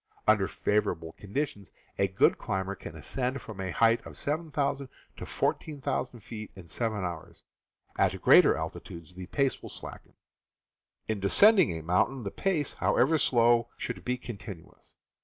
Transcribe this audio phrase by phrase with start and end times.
[0.27, 1.69] Under favorable conditions
[1.99, 4.89] a good climber can ascend from a height of 7,000 ft.
[5.17, 6.49] to 14,000 ft.
[6.55, 7.43] in seven hours;
[7.99, 10.15] at greater altitudes the pace will slacken.
[11.07, 14.95] In descending a mountain, the pace, however slow, should be continuous.